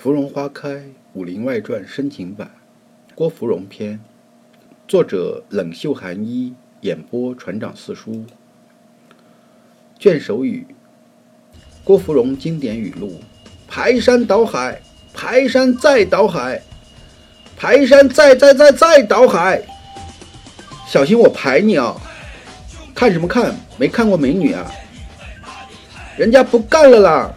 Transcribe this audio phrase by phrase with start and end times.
[0.00, 0.68] 芙蓉花开，
[1.14, 2.48] 《武林外传》深情版，
[3.16, 3.98] 郭芙蓉篇，
[4.86, 8.24] 作者冷袖寒衣，演播船长四叔。
[9.98, 10.64] 卷首语：
[11.82, 13.20] 郭芙蓉经典语录：
[13.66, 14.80] 排山倒海，
[15.12, 16.62] 排山再倒海，
[17.56, 19.60] 排山再再再再倒海。
[20.86, 21.96] 小心我排你啊！
[22.94, 23.52] 看什么看？
[23.76, 24.70] 没看过美女啊？
[26.16, 27.34] 人家不干了啦！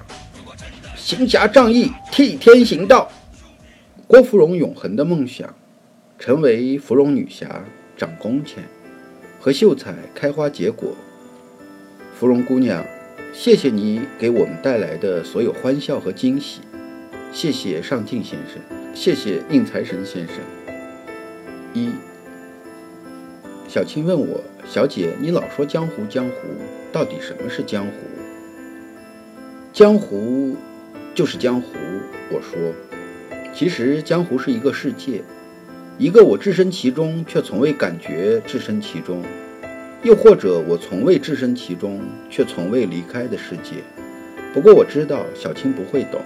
[1.12, 3.12] 行侠仗义，替天行道。
[4.08, 5.54] 郭芙蓉永恒的梦想，
[6.18, 7.66] 成为芙蓉女侠，
[7.98, 8.64] 掌工钱，
[9.38, 10.96] 和秀才开花结果。
[12.18, 12.82] 芙蓉姑娘，
[13.34, 16.62] 谢谢你给我们带来的所有欢笑和惊喜。
[17.34, 18.62] 谢谢上镜先生，
[18.96, 20.36] 谢谢应财神先生。
[21.74, 21.90] 一，
[23.68, 26.34] 小青问我，小姐，你老说江湖江湖，
[26.90, 27.92] 到底什么是江湖？
[29.74, 30.56] 江湖。
[31.14, 31.74] 就是江湖，
[32.32, 32.58] 我说，
[33.54, 35.22] 其实江湖是一个世界，
[35.98, 39.22] 一个我置身其中却从未感觉置身其中，
[40.04, 43.84] 又或者我从未置身其中却从未离开的世界。
[44.54, 46.22] 不过我知道小青不会懂，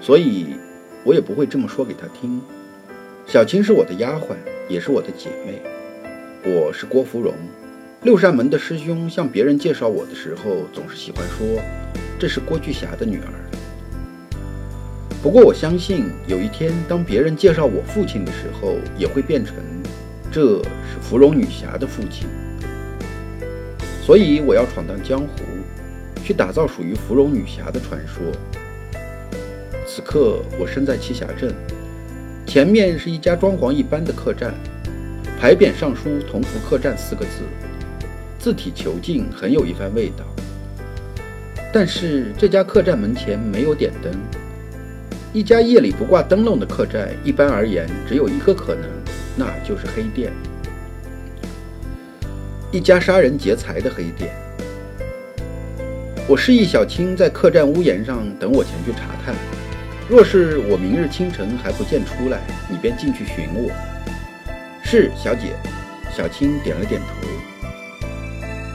[0.00, 0.56] 所以
[1.04, 2.42] 我也不会这么说给她听。
[3.26, 4.34] 小青是我的丫鬟，
[4.68, 5.62] 也是我的姐妹。
[6.52, 7.32] 我是郭芙蓉，
[8.02, 11.62] 六扇门的师兄向别人介绍我的时候，总是喜欢说
[12.18, 13.59] 这是郭巨侠的女儿。
[15.22, 19.56] 不过我相信，有一天当别人介绍我父亲的时候，也会变成
[20.32, 22.26] 这是芙蓉女侠的父亲。
[24.02, 25.42] 所以我要闯荡江湖，
[26.24, 28.22] 去打造属于芙蓉女侠的传说。
[29.86, 31.54] 此刻我身在栖霞镇，
[32.46, 34.54] 前面是一家装潢一般的客栈，
[35.38, 37.42] 牌匾上书“同福客栈”四个字，
[38.38, 40.24] 字体遒劲，很有一番味道。
[41.74, 44.10] 但是这家客栈门前没有点灯。
[45.32, 48.84] 一家夜里不挂灯笼的客栈，一般而言只有一个可能，
[49.36, 50.32] 那就是黑店。
[52.72, 54.30] 一家杀人劫财的黑店。
[56.26, 59.32] 我示意小青在客栈屋檐上等我前去查探。
[60.08, 63.70] 若是我明日清晨还不见出来，你便进去寻我。
[64.82, 65.54] 是，小姐。
[66.12, 67.06] 小青点了点头，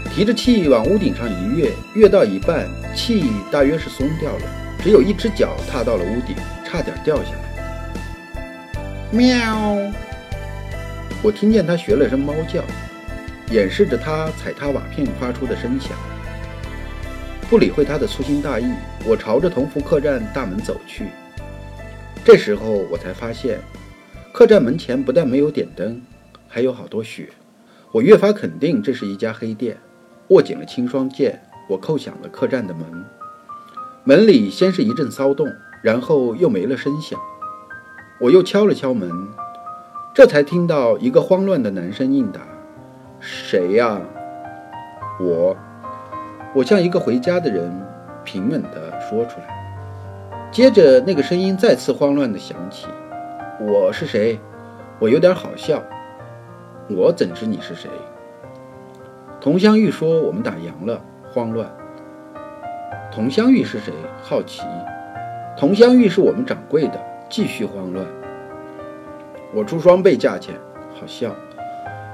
[0.10, 2.66] 提着气往屋顶上一跃，跃到一半，
[2.96, 4.65] 气大约是松掉了。
[4.82, 7.40] 只有一只脚踏到了屋顶，差点掉下来。
[9.12, 9.92] 喵！
[11.24, 12.64] 我听见他学了声猫叫，
[13.52, 15.92] 掩饰着他踩踏瓦片发出的声响。
[17.50, 18.72] 不理会他的粗心大意，
[19.06, 21.08] 我朝着同福客栈大门走去。
[22.24, 23.60] 这时候我才发现，
[24.32, 26.02] 客栈门前不但没有点灯，
[26.48, 27.30] 还有好多雪。
[27.92, 29.78] 我越发肯定这是一家黑店。
[30.30, 32.84] 握紧了青霜剑，我叩响了客栈的门。
[34.08, 35.52] 门里先是一阵骚动，
[35.82, 37.20] 然后又没了声响。
[38.22, 39.12] 我又敲了敲门，
[40.14, 42.40] 这才听到一个慌乱的男声应答
[43.20, 44.00] ：“谁呀？”
[45.20, 45.58] 我，
[46.54, 47.72] 我像一个回家的人，
[48.24, 50.50] 平稳地说出来。
[50.52, 52.86] 接着，那个声音再次慌乱地响起
[53.60, 54.40] ：“我是谁？”
[55.02, 55.82] 我有点好笑
[56.96, 57.90] ：“我怎知你是谁？”
[59.42, 61.02] 佟湘玉说：“我们打烊了。”
[61.34, 61.68] 慌乱。
[63.16, 63.94] 佟香玉是谁？
[64.22, 64.62] 好奇。
[65.58, 67.00] 佟香玉是我们掌柜的。
[67.30, 68.06] 继续慌乱。
[69.54, 70.54] 我出双倍价钱，
[70.94, 71.34] 好笑。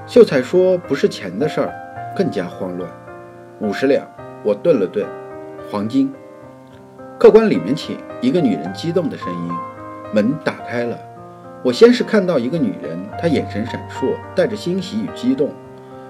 [0.05, 1.73] 秀才说不是钱的事儿，
[2.15, 2.87] 更加慌乱。
[3.61, 4.07] 五十两。
[4.43, 5.03] 我顿了顿。
[5.71, 6.13] 黄金。
[7.17, 7.97] 客官里面请。
[8.21, 9.51] 一个女人激动的声音。
[10.13, 10.95] 门打开了。
[11.63, 15.49] 我先是看到一个女人，她眼神闪烁，带着欣喜与激动。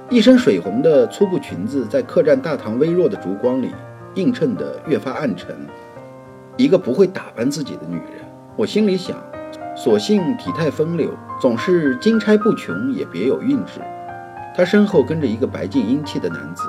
[0.10, 3.72] 一身水红的粗布裙子在客栈大堂微弱的烛光里。
[4.16, 5.56] 映衬得越发暗沉。
[6.58, 9.18] 一个不会打扮自己的女人，我心里想，
[9.76, 13.80] 所幸体态风流，总是金钗不穷，也别有韵致。
[14.56, 16.64] 她身后跟着一个白净英气的男子，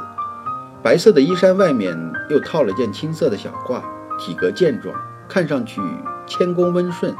[0.82, 1.96] 白色的衣衫外面
[2.30, 3.82] 又套了件青色的小褂，
[4.18, 4.94] 体格健壮，
[5.28, 5.80] 看上去
[6.26, 7.14] 谦恭温顺，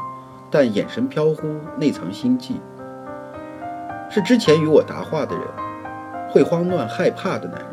[0.49, 2.61] 但眼神飘忽，内藏心计。
[4.09, 5.43] 是之前与我答话的人，
[6.29, 7.59] 会慌乱害怕的男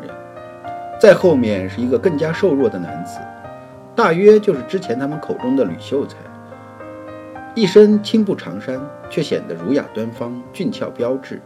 [1.01, 3.17] 再后面是一个更加瘦弱的男子，
[3.95, 6.17] 大约就是之前他们口中的吕秀才，
[7.55, 11.41] 一身青布长衫，却显得儒雅端方、俊俏标致。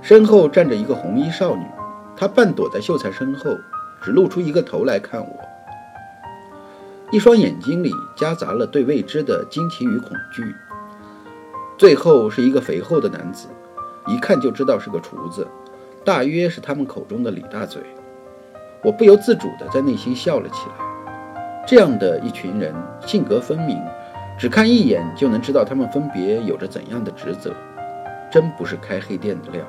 [0.00, 1.64] 身后站着一个红衣少女，
[2.16, 3.50] 她半躲在秀才身后，
[4.00, 5.40] 只露出一个头来看我，
[7.10, 10.54] 一双眼睛里夹杂了对未知的惊奇与恐惧。
[11.76, 13.48] 最后是一个肥厚的男子，
[14.06, 15.44] 一看就知道是个厨子，
[16.04, 17.82] 大约是他们口中的李大嘴。
[18.84, 21.64] 我不由自主地在内心笑了起来。
[21.66, 22.74] 这样的一群人，
[23.06, 23.80] 性格分明，
[24.38, 27.50] 只看一眼就能知道他们分别有着怎样的职责，
[28.30, 29.64] 真不是开黑店的料。